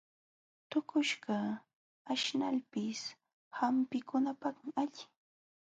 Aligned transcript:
Tuqushkaq 0.69 1.45
aśhnalpis 2.11 3.01
hampikunapaqmi 3.57 4.69
allin. 4.81 5.09